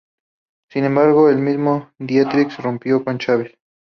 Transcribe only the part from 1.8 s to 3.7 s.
Dieterich rompió con Chávez.